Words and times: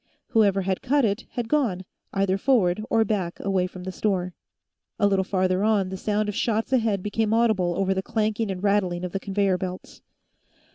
Whoever 0.29 0.63
had 0.63 0.81
cut 0.81 1.05
it 1.05 1.27
had 1.33 1.47
gone, 1.47 1.85
either 2.11 2.39
forward 2.39 2.83
or 2.89 3.05
back 3.05 3.39
away 3.39 3.67
from 3.67 3.83
the 3.83 3.91
store. 3.91 4.33
A 4.97 5.05
little 5.05 5.23
farther 5.23 5.63
on, 5.63 5.89
the 5.89 5.95
sound 5.95 6.27
of 6.27 6.33
shots 6.33 6.73
ahead 6.73 7.03
became 7.03 7.35
audible 7.35 7.75
over 7.77 7.93
the 7.93 8.01
clanking 8.01 8.49
and 8.49 8.63
rattling 8.63 9.03
of 9.05 9.11
the 9.11 9.19
conveyor 9.19 9.59
belts. 9.59 10.01